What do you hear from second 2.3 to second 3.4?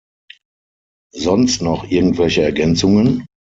Ergänzungen?